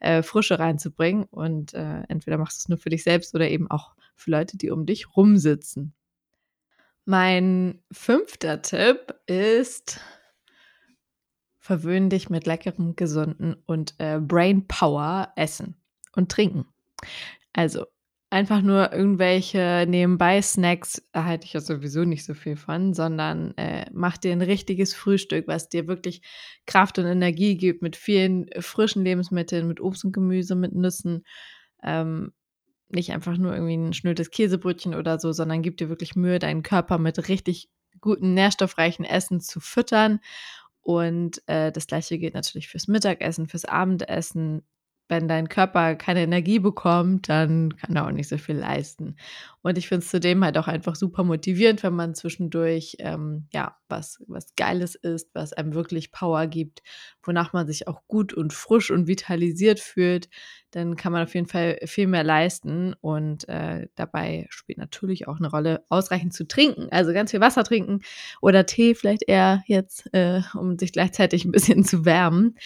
äh, 0.00 0.22
Frische 0.22 0.58
reinzubringen. 0.58 1.24
Und 1.24 1.74
äh, 1.74 2.02
entweder 2.08 2.38
machst 2.38 2.58
du 2.58 2.62
es 2.62 2.68
nur 2.68 2.78
für 2.78 2.90
dich 2.90 3.02
selbst 3.02 3.34
oder 3.34 3.48
eben 3.48 3.70
auch 3.70 3.94
für 4.14 4.30
Leute, 4.30 4.56
die 4.56 4.70
um 4.70 4.86
dich 4.86 5.16
rumsitzen. 5.16 5.94
Mein 7.04 7.82
fünfter 7.90 8.60
Tipp 8.60 9.14
ist, 9.26 10.00
verwöhn 11.68 12.08
dich 12.08 12.30
mit 12.30 12.46
leckerem, 12.46 12.96
gesunden 12.96 13.54
und 13.66 13.94
äh, 13.98 14.18
Brain 14.18 14.66
Power 14.66 15.34
Essen 15.36 15.76
und 16.16 16.30
Trinken. 16.30 16.64
Also 17.52 17.84
einfach 18.30 18.62
nur 18.62 18.90
irgendwelche 18.90 19.84
Nebenbei-Snacks 19.86 21.02
halte 21.12 21.44
ich 21.44 21.52
ja 21.52 21.60
sowieso 21.60 22.04
nicht 22.04 22.24
so 22.24 22.32
viel 22.32 22.56
von, 22.56 22.94
sondern 22.94 23.54
äh, 23.58 23.84
mach 23.92 24.16
dir 24.16 24.32
ein 24.32 24.40
richtiges 24.40 24.94
Frühstück, 24.94 25.46
was 25.46 25.68
dir 25.68 25.86
wirklich 25.88 26.22
Kraft 26.64 26.98
und 26.98 27.04
Energie 27.04 27.58
gibt, 27.58 27.82
mit 27.82 27.96
vielen 27.96 28.48
frischen 28.60 29.04
Lebensmitteln, 29.04 29.68
mit 29.68 29.78
Obst 29.78 30.06
und 30.06 30.12
Gemüse, 30.12 30.54
mit 30.54 30.74
Nüssen. 30.74 31.26
Ähm, 31.82 32.32
nicht 32.88 33.12
einfach 33.12 33.36
nur 33.36 33.52
irgendwie 33.52 33.76
ein 33.76 33.92
schnödes 33.92 34.30
Käsebrötchen 34.30 34.94
oder 34.94 35.18
so, 35.18 35.32
sondern 35.32 35.60
gib 35.60 35.76
dir 35.76 35.90
wirklich 35.90 36.16
Mühe, 36.16 36.38
deinen 36.38 36.62
Körper 36.62 36.96
mit 36.96 37.28
richtig 37.28 37.68
guten, 38.00 38.32
nährstoffreichen 38.32 39.04
Essen 39.04 39.40
zu 39.40 39.60
füttern. 39.60 40.20
Und 40.88 41.42
äh, 41.48 41.70
das 41.70 41.86
gleiche 41.86 42.16
gilt 42.16 42.32
natürlich 42.32 42.68
fürs 42.68 42.88
Mittagessen, 42.88 43.46
fürs 43.46 43.66
Abendessen, 43.66 44.62
wenn 45.08 45.28
dein 45.28 45.48
Körper 45.48 45.94
keine 45.96 46.22
Energie 46.22 46.58
bekommt, 46.58 47.28
dann 47.28 47.76
kann 47.76 47.96
er 47.96 48.06
auch 48.06 48.10
nicht 48.10 48.28
so 48.28 48.38
viel 48.38 48.56
leisten. 48.56 49.16
Und 49.62 49.76
ich 49.76 49.88
finde 49.88 50.04
es 50.04 50.10
zudem 50.10 50.44
halt 50.44 50.56
auch 50.56 50.68
einfach 50.68 50.94
super 50.94 51.24
motivierend, 51.24 51.82
wenn 51.82 51.94
man 51.94 52.14
zwischendurch 52.14 52.96
ähm, 53.00 53.46
ja 53.52 53.76
was, 53.88 54.22
was 54.26 54.54
Geiles 54.56 54.94
ist, 54.94 55.30
was 55.34 55.52
einem 55.52 55.74
wirklich 55.74 56.12
Power 56.12 56.46
gibt, 56.46 56.82
wonach 57.22 57.52
man 57.52 57.66
sich 57.66 57.88
auch 57.88 58.02
gut 58.06 58.32
und 58.32 58.52
frisch 58.52 58.90
und 58.90 59.06
vitalisiert 59.06 59.80
fühlt, 59.80 60.28
dann 60.70 60.96
kann 60.96 61.12
man 61.12 61.22
auf 61.22 61.34
jeden 61.34 61.46
Fall 61.46 61.78
viel 61.84 62.06
mehr 62.06 62.24
leisten. 62.24 62.94
Und 63.00 63.48
äh, 63.48 63.88
dabei 63.94 64.46
spielt 64.50 64.78
natürlich 64.78 65.26
auch 65.26 65.38
eine 65.38 65.50
Rolle, 65.50 65.84
ausreichend 65.88 66.34
zu 66.34 66.46
trinken. 66.46 66.88
Also 66.90 67.12
ganz 67.12 67.30
viel 67.30 67.40
Wasser 67.40 67.64
trinken 67.64 68.00
oder 68.40 68.66
Tee 68.66 68.94
vielleicht 68.94 69.24
eher 69.26 69.62
jetzt, 69.66 70.12
äh, 70.12 70.42
um 70.54 70.78
sich 70.78 70.92
gleichzeitig 70.92 71.44
ein 71.44 71.52
bisschen 71.52 71.84
zu 71.84 72.04
wärmen. 72.04 72.56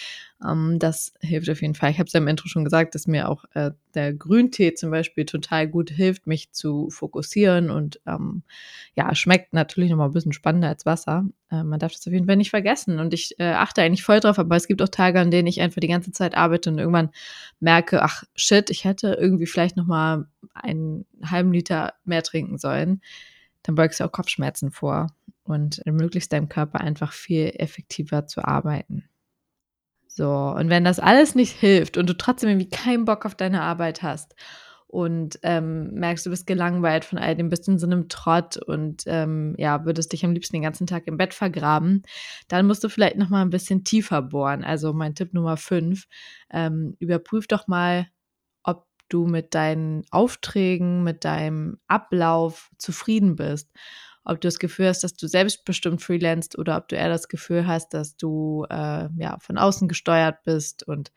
Ähm, 0.47 0.79
das 0.79 1.15
hilft 1.21 1.49
auf 1.51 1.63
jeden 1.63 1.75
Fall. 1.75 1.91
Ich 1.91 1.99
habe 1.99 2.07
es 2.07 2.13
ja 2.13 2.21
im 2.21 2.29
Intro 2.29 2.49
schon 2.49 2.65
gesagt, 2.65 2.95
dass 2.95 3.07
mir 3.07 3.29
auch 3.29 3.45
äh, 3.55 3.73
der 3.95 4.13
Grüntee 4.15 4.75
zum 4.75 4.91
Beispiel 4.91 5.25
total 5.25 5.69
gut 5.69 5.91
hilft, 5.91 6.27
mich 6.27 6.53
zu 6.53 6.89
fokussieren 6.91 7.71
und 7.71 8.01
ähm, 8.07 8.43
ja, 8.95 9.15
schmeckt 9.15 9.53
natürlich 9.53 9.91
noch 9.91 9.99
mal 9.99 10.07
ein 10.07 10.13
bisschen 10.13 10.33
spannender 10.33 10.69
als 10.69 10.87
Wasser. 10.87 11.25
Äh, 11.51 11.63
man 11.65 11.79
darf 11.79 11.93
das 11.93 12.07
auf 12.07 12.13
jeden 12.13 12.27
Fall 12.27 12.37
nicht 12.37 12.51
vergessen 12.51 12.99
und 12.99 13.15
ich 13.15 13.39
äh, 13.39 13.53
achte 13.53 13.83
eigentlich 13.83 14.05
voll 14.05 14.21
drauf, 14.21 14.39
aber 14.39 14.57
es 14.57 14.67
gibt 14.67 14.83
auch 14.83 14.89
Tage, 14.89 15.21
an 15.21 15.31
denen 15.31 15.49
ich 15.49 15.61
einfach 15.61 15.81
die 15.81 15.89
ganze 15.89 16.13
Zeit 16.13 16.35
arbeite 16.35 16.71
und 16.71 16.79
irgendwann 16.79 17.11
merke, 17.61 18.03
ach 18.03 18.25
shit, 18.35 18.71
ich 18.71 18.85
hätte 18.85 19.17
irgendwie 19.21 19.47
vielleicht 19.47 19.77
noch 19.77 19.87
mal 19.87 20.27
einen 20.55 21.07
halben 21.25 21.53
Liter 21.53 21.95
mehr 22.05 22.23
trinken 22.23 22.59
sollen. 22.59 23.01
Dann 23.63 23.77
beugst 23.77 24.01
du 24.01 24.05
auch 24.05 24.13
Kopfschmerzen 24.13 24.73
vor 24.73 25.09
und 25.45 25.79
ermöglichst 25.87 26.33
deinem 26.33 26.49
Körper 26.49 26.81
einfach 26.81 27.13
viel 27.13 27.53
effektiver 27.57 28.27
zu 28.27 28.45
arbeiten. 28.45 29.05
So, 30.15 30.31
und 30.31 30.69
wenn 30.69 30.85
das 30.85 30.99
alles 30.99 31.35
nicht 31.35 31.53
hilft 31.53 31.97
und 31.97 32.07
du 32.09 32.15
trotzdem 32.17 32.51
irgendwie 32.51 32.69
keinen 32.69 33.07
Bock 33.07 33.25
auf 33.25 33.35
deine 33.35 33.63
Arbeit 33.63 34.03
hast 34.03 34.35
und 34.87 35.39
ähm, 35.43 35.95
merkst, 35.95 36.27
du 36.27 36.31
bist 36.31 36.47
gelangweilt 36.47 37.07
von 37.07 37.19
all 37.19 37.35
dem, 37.35 37.49
bist 37.49 37.67
in 37.67 37.79
so 37.79 37.87
einem 37.87 38.11
Trott 38.11 38.59
und 38.59 39.05
ähm, 39.07 39.55
ja, 39.57 39.87
würdest 39.87 40.13
dich 40.13 40.23
am 40.27 40.33
liebsten 40.33 40.57
den 40.57 40.63
ganzen 40.65 40.87
Tag 40.87 41.07
im 41.07 41.17
Bett 41.17 41.33
vergraben, 41.33 42.03
dann 42.49 42.67
musst 42.67 42.85
du 42.85 42.91
vielleicht 42.91 43.17
noch 43.17 43.31
mal 43.31 43.41
ein 43.41 43.49
bisschen 43.49 43.85
tiefer 43.85 44.21
bohren. 44.21 44.65
Also 44.65 44.93
mein 44.93 45.15
Tipp 45.15 45.33
Nummer 45.33 45.57
5, 45.57 46.05
ähm, 46.51 46.95
überprüf 46.99 47.47
doch 47.47 47.67
mal, 47.67 48.07
ob 48.65 48.87
du 49.09 49.27
mit 49.27 49.55
deinen 49.55 50.05
Aufträgen, 50.11 51.05
mit 51.05 51.25
deinem 51.25 51.79
Ablauf 51.87 52.69
zufrieden 52.77 53.37
bist 53.37 53.71
ob 54.25 54.41
du 54.41 54.49
das 54.49 54.59
Gefühl 54.59 54.89
hast, 54.89 55.05
dass 55.05 55.15
du 55.15 55.27
selbstbestimmt 55.27 56.03
freelancest 56.03 56.59
oder 56.59 56.77
ob 56.77 56.89
du 56.89 56.97
eher 56.97 57.09
das 57.09 57.29
Gefühl 57.29 57.67
hast, 57.67 57.95
dass 57.95 58.17
du 58.17 58.67
äh, 58.71 59.09
ja 59.17 59.39
von 59.41 59.59
außen 59.59 59.89
gesteuert 59.89 60.43
bist 60.45 60.87
und 60.87 61.13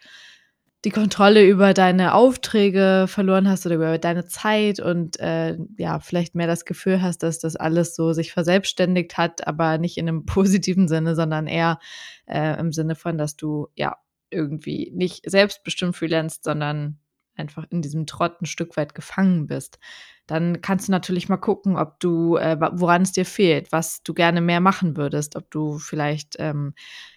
die 0.86 0.92
Kontrolle 0.92 1.44
über 1.44 1.74
deine 1.74 2.14
Aufträge 2.14 3.06
verloren 3.08 3.50
hast 3.50 3.66
oder 3.66 3.76
über 3.76 3.98
deine 3.98 4.26
Zeit 4.26 4.80
und 4.80 5.20
äh, 5.20 5.58
ja, 5.78 6.00
vielleicht 6.00 6.36
mehr 6.36 6.46
das 6.46 6.64
Gefühl 6.64 7.02
hast, 7.02 7.24
dass 7.24 7.40
das 7.40 7.56
alles 7.56 7.96
so 7.96 8.14
sich 8.14 8.32
verselbstständigt 8.32 9.18
hat, 9.18 9.48
aber 9.48 9.80
nicht 9.80 9.98
in 9.98 10.08
einem 10.08 10.26
positiven 10.26 10.88
Sinne, 10.88 11.16
sondern 11.16 11.48
eher 11.48 11.80
äh, 12.28 12.60
im 12.60 12.72
Sinne 12.72 12.96
von, 12.96 13.18
dass 13.18 13.36
du 13.36 13.68
ja 13.76 13.98
irgendwie 14.30 14.92
nicht 14.94 15.30
selbstbestimmt 15.30 15.96
freelancest, 15.96 16.44
sondern 16.44 17.00
einfach 17.36 17.66
in 17.70 17.82
diesem 17.82 18.06
Trott 18.06 18.42
ein 18.42 18.46
Stück 18.46 18.78
weit 18.78 18.96
gefangen 18.96 19.48
bist, 19.48 19.80
dann 20.28 20.62
kannst 20.62 20.88
du 20.88 20.92
natürlich 20.92 21.30
mal 21.30 21.38
gucken, 21.38 21.78
ob 21.78 22.00
du, 22.00 22.38
äh, 22.38 22.58
woran 22.74 23.04
es 23.04 23.12
dir 23.12 23.26
fehlt, 23.26 23.72
was 23.72 24.02
du 24.04 24.14
gerne 24.14 24.42
mehr 24.42 24.60
machen 24.60 24.98
würdest, 24.98 25.36
ob 25.36 25.52
du 25.52 25.78
vielleicht 25.78 26.36
ähm, 26.40 26.74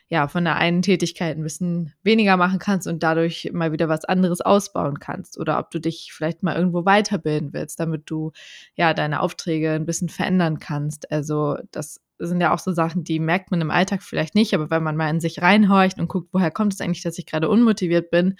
ja 0.08 0.28
von 0.28 0.44
der 0.44 0.56
einen 0.56 0.82
Tätigkeit 0.82 1.36
ein 1.36 1.42
bisschen 1.42 1.94
weniger 2.02 2.36
machen 2.36 2.58
kannst 2.58 2.86
und 2.86 3.02
dadurch 3.02 3.50
mal 3.52 3.72
wieder 3.72 3.88
was 3.88 4.04
anderes 4.04 4.40
ausbauen 4.40 4.98
kannst 4.98 5.38
oder 5.38 5.58
ob 5.58 5.70
du 5.70 5.80
dich 5.80 6.12
vielleicht 6.12 6.42
mal 6.42 6.56
irgendwo 6.56 6.84
weiterbilden 6.84 7.52
willst, 7.52 7.80
damit 7.80 8.02
du 8.06 8.32
ja 8.74 8.94
deine 8.94 9.20
Aufträge 9.20 9.72
ein 9.72 9.86
bisschen 9.86 10.08
verändern 10.08 10.58
kannst. 10.58 11.10
Also 11.10 11.56
das 11.70 12.00
sind 12.18 12.40
ja 12.40 12.52
auch 12.52 12.58
so 12.58 12.72
Sachen, 12.72 13.04
die 13.04 13.20
merkt 13.20 13.50
man 13.50 13.60
im 13.60 13.70
Alltag 13.70 14.02
vielleicht 14.02 14.34
nicht, 14.34 14.54
aber 14.54 14.70
wenn 14.70 14.82
man 14.82 14.96
mal 14.96 15.10
in 15.10 15.20
sich 15.20 15.42
reinhorcht 15.42 15.98
und 15.98 16.08
guckt, 16.08 16.28
woher 16.32 16.50
kommt 16.50 16.74
es 16.74 16.80
eigentlich, 16.80 17.02
dass 17.02 17.18
ich 17.18 17.26
gerade 17.26 17.48
unmotiviert 17.48 18.10
bin, 18.10 18.36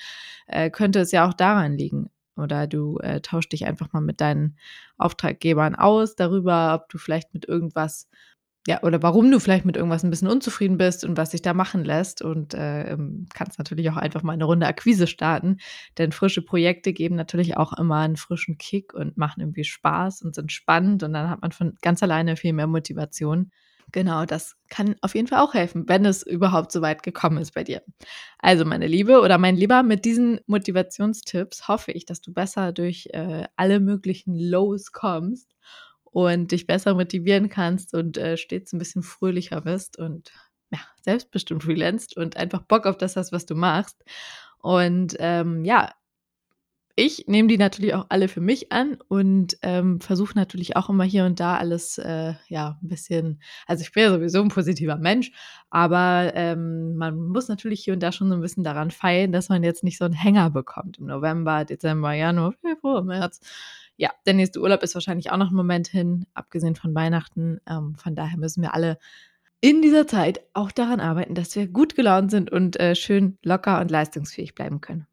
äh, 0.47 0.71
könnte 0.71 1.01
es 1.01 1.13
ja 1.13 1.29
auch 1.29 1.35
daran 1.35 1.75
liegen. 1.77 2.11
Oder 2.39 2.67
du 2.67 2.99
äh, 2.99 3.21
tauschst 3.21 3.53
dich 3.53 3.67
einfach 3.67 3.93
mal 3.93 4.01
mit 4.01 4.21
deinen 4.21 4.57
Auftraggebern 4.97 5.75
aus 5.75 6.15
darüber, 6.15 6.75
ob 6.75 6.89
du 6.89 6.99
vielleicht 6.99 7.35
mit 7.35 7.47
irgendwas, 7.47 8.09
ja, 8.67 8.83
oder 8.83 9.03
warum 9.03 9.31
du 9.31 9.41
vielleicht 9.41 9.65
mit 9.65 9.77
irgendwas 9.77 10.05
ein 10.05 10.11
bisschen 10.11 10.29
unzufrieden 10.29 10.79
bist 10.79 11.05
und 11.05 11.17
was 11.17 11.33
sich 11.33 11.43
da 11.43 11.53
machen 11.55 11.85
lässt. 11.85 12.23
Und 12.23 12.55
äh, 12.55 12.93
ähm, 12.93 13.27
kannst 13.35 13.59
natürlich 13.59 13.91
auch 13.91 13.97
einfach 13.97 14.23
mal 14.23 14.33
eine 14.35 14.45
Runde 14.45 14.67
Akquise 14.67 15.07
starten. 15.07 15.59
Denn 15.99 16.13
frische 16.13 16.43
Projekte 16.43 16.93
geben 16.93 17.17
natürlich 17.17 17.57
auch 17.57 17.73
immer 17.73 17.99
einen 17.99 18.17
frischen 18.17 18.57
Kick 18.59 18.95
und 18.95 19.17
machen 19.17 19.41
irgendwie 19.41 19.65
Spaß 19.65 20.23
und 20.23 20.35
sind 20.35 20.53
spannend. 20.53 21.03
Und 21.03 21.13
dann 21.15 21.31
hat 21.31 21.43
man 21.43 21.53
von 21.53 21.75
ganz 21.83 22.03
alleine 22.03 22.37
viel 22.37 22.53
mehr 22.53 22.67
Motivation. 22.67 23.51
Genau, 23.93 24.27
das 24.27 24.55
kann 24.69 24.97
auf 25.01 25.15
jeden 25.15 25.29
Fall 25.29 25.41
auch 25.41 25.55
helfen, 25.55 25.89
wenn 25.89 26.05
es 26.05 26.23
überhaupt 26.23 26.73
so 26.73 26.83
weit 26.83 27.03
gekommen 27.03 27.39
ist 27.39 27.53
bei 27.55 27.65
dir. 27.65 27.83
Also, 28.39 28.65
meine 28.67 28.87
Liebe 28.87 29.21
oder 29.21 29.39
mein 29.39 29.57
Lieber, 29.57 29.83
mit 29.83 30.05
diesen 30.05 30.41
Motivationstipps 30.47 31.69
hoffe 31.69 31.93
ich, 31.93 32.05
dass 32.05 32.21
du 32.21 32.33
besser 32.33 32.73
durch 32.73 33.09
äh, 33.13 33.45
alle 33.57 33.81
möglichen 33.81 34.35
Lows 34.39 34.93
kommst 34.93 35.55
und 36.05 36.53
dich 36.53 36.67
besser 36.67 36.95
motivieren 36.95 37.49
kannst 37.49 37.95
und 37.95 38.19
äh, 38.19 38.37
stets 38.37 38.73
ein 38.73 38.79
bisschen 38.79 39.03
fröhlicher 39.03 39.63
bist 39.63 39.99
und 39.99 40.33
ja, 40.71 40.81
selbstbestimmt 41.03 41.63
freelanced 41.65 42.15
und 42.17 42.37
einfach 42.37 42.63
Bock 42.63 42.85
auf 42.87 42.99
das 42.99 43.17
hast, 43.17 43.33
was 43.33 43.47
du 43.47 43.55
machst. 43.55 44.05
Und 44.59 45.17
ähm, 45.19 45.65
ja, 45.65 45.91
ich 46.99 47.29
nehme 47.29 47.47
die 47.47 47.59
natürlich 47.59 47.95
auch 47.95 48.07
alle 48.09 48.27
für 48.27 48.41
mich 48.41 48.73
an 48.73 48.99
und 49.07 49.57
ähm, 49.63 50.01
versuche 50.01 50.37
natürlich 50.37 50.77
auch 50.77 50.89
immer 50.89 51.05
hier 51.05 51.27
und 51.27 51.39
da 51.39 51.57
alles, 51.57 51.97
äh, 51.97 52.35
ja, 52.49 52.77
ein 52.83 52.89
bisschen, 52.89 53.41
also 53.69 53.83
ich 53.83 53.93
bin 53.93 54.03
ja 54.03 54.11
sowieso 54.11 54.43
ein 54.43 54.49
positiver 54.49 54.97
Mensch, 54.97 55.31
aber 55.71 56.33
ähm, 56.35 56.97
man 56.97 57.17
muss 57.17 57.47
natürlich 57.47 57.85
hier 57.85 57.95
und 57.95 58.03
da 58.03 58.11
schon 58.11 58.29
so 58.29 58.35
ein 58.35 58.41
bisschen 58.41 58.65
daran 58.65 58.91
feilen, 58.91 59.31
dass 59.31 59.49
man 59.49 59.63
jetzt 59.63 59.85
nicht 59.85 59.97
so 59.97 60.07
einen 60.07 60.15
Hänger 60.15 60.51
bekommt 60.51 60.99
im 60.99 61.07
November, 61.07 61.65
Dezember, 61.65 62.15
Januar, 62.15 62.53
Februar, 62.61 63.05
März. 63.05 63.39
Ja, 63.97 64.11
der 64.27 64.35
nächste 64.35 64.61
Urlaub 64.61 64.83
ist 64.83 64.95
wahrscheinlich 64.95 65.31
auch 65.31 65.37
noch 65.37 65.51
ein 65.51 65.57
Moment 65.57 65.87
hin, 65.87 66.27
abgesehen 66.35 66.75
von 66.75 66.97
Weihnachten. 66.97 67.61
Ähm, 67.69 67.95
von 67.95 68.17
daher 68.17 68.39
müssen 68.39 68.61
wir 68.61 68.75
alle 68.75 68.99
in 69.61 69.83
dieser 69.83 70.09
Zeit 70.09 70.41
auch 70.53 70.73
daran 70.73 70.99
arbeiten, 70.99 71.37
dass 71.37 71.55
wir 71.55 71.69
gut 71.69 71.95
gelaunt 71.95 72.33
sind 72.33 72.51
und 72.51 72.79
äh, 72.81 72.97
schön 72.97 73.39
locker 73.45 73.81
und 73.81 73.91
leistungsfähig 73.91 74.57
bleiben 74.57 74.81
können. 74.81 75.08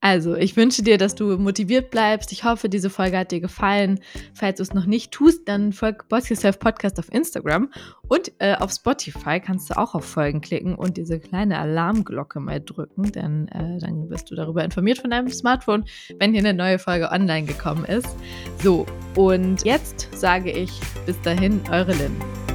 Also, 0.00 0.36
ich 0.36 0.56
wünsche 0.56 0.82
dir, 0.82 0.96
dass 0.96 1.16
du 1.16 1.38
motiviert 1.38 1.90
bleibst. 1.90 2.30
Ich 2.30 2.44
hoffe, 2.44 2.68
diese 2.68 2.88
Folge 2.88 3.18
hat 3.18 3.32
dir 3.32 3.40
gefallen. 3.40 3.98
Falls 4.32 4.58
du 4.58 4.62
es 4.62 4.72
noch 4.72 4.86
nicht 4.86 5.10
tust, 5.10 5.48
dann 5.48 5.72
folg 5.72 6.08
Boss 6.08 6.28
Yourself 6.28 6.60
Podcast 6.60 7.00
auf 7.00 7.12
Instagram 7.12 7.70
und 8.06 8.32
äh, 8.38 8.54
auf 8.54 8.70
Spotify 8.70 9.40
kannst 9.40 9.70
du 9.70 9.76
auch 9.76 9.94
auf 9.94 10.04
Folgen 10.04 10.40
klicken 10.40 10.76
und 10.76 10.96
diese 10.96 11.18
kleine 11.18 11.58
Alarmglocke 11.58 12.38
mal 12.38 12.60
drücken, 12.60 13.10
denn 13.10 13.48
äh, 13.48 13.78
dann 13.78 14.08
wirst 14.08 14.30
du 14.30 14.36
darüber 14.36 14.64
informiert 14.64 14.98
von 14.98 15.10
deinem 15.10 15.28
Smartphone, 15.28 15.84
wenn 16.18 16.32
hier 16.32 16.40
eine 16.40 16.54
neue 16.54 16.78
Folge 16.78 17.10
online 17.10 17.46
gekommen 17.46 17.84
ist. 17.84 18.16
So, 18.62 18.86
und 19.16 19.64
jetzt 19.64 20.08
sage 20.16 20.52
ich 20.52 20.70
bis 21.06 21.20
dahin, 21.22 21.60
eure 21.70 21.92
Lynn. 21.92 22.47